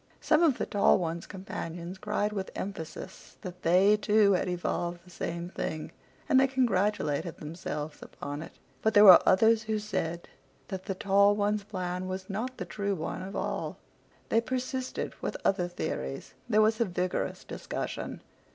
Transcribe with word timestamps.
Some 0.19 0.41
of 0.41 0.57
the 0.57 0.65
tall 0.65 0.97
one's 0.97 1.27
companions 1.27 1.99
cried 1.99 2.33
with 2.33 2.49
emphasis 2.55 3.37
that 3.41 3.61
they, 3.61 3.95
too, 3.95 4.31
had 4.31 4.49
evolved 4.49 5.01
the 5.05 5.11
same 5.11 5.49
thing, 5.49 5.91
and 6.27 6.39
they 6.39 6.47
congratulated 6.47 7.37
themselves 7.37 8.01
upon 8.01 8.41
it. 8.41 8.53
But 8.81 8.95
there 8.95 9.03
were 9.03 9.21
others 9.27 9.61
who 9.61 9.77
said 9.77 10.27
that 10.69 10.85
the 10.85 10.95
tall 10.95 11.35
one's 11.35 11.63
plan 11.63 12.07
was 12.07 12.31
not 12.31 12.57
the 12.57 12.65
true 12.65 12.95
one 12.95 13.21
at 13.21 13.35
all. 13.35 13.77
They 14.29 14.41
persisted 14.41 15.13
with 15.21 15.37
other 15.45 15.67
theories. 15.67 16.33
There 16.49 16.61
was 16.63 16.81
a 16.81 16.85
vigorous 16.85 17.43
discussion. 17.43 18.21